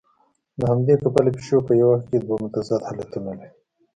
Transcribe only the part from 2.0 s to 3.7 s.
کې دوه متضاد حالتونه لري.